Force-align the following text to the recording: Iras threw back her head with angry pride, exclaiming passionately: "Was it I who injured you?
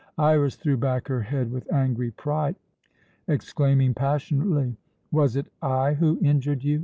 Iras 0.17 0.55
threw 0.55 0.77
back 0.77 1.07
her 1.09 1.21
head 1.21 1.51
with 1.51 1.71
angry 1.71 2.09
pride, 2.09 2.55
exclaiming 3.27 3.93
passionately: 3.93 4.75
"Was 5.11 5.35
it 5.35 5.45
I 5.61 5.93
who 5.93 6.17
injured 6.23 6.63
you? 6.63 6.79